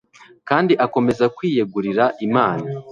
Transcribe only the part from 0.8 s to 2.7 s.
akomeza kwiyegurira Imana.